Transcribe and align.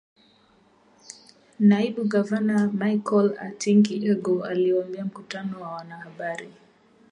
Naibu 1.67 2.01
Gavana 2.11 2.67
Michael 2.71 3.37
Atingi-Ego 3.39 4.45
aliuambia 4.45 5.05
mkutano 5.05 5.61
wa 5.61 5.71
wanahabari. 5.71 6.49